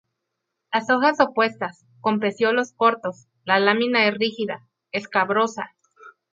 [0.73, 5.75] Las hojas opuestas, con pecíolos cortos, la lámina es rígida, escabrosa.